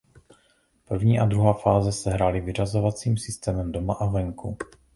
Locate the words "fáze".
1.53-1.91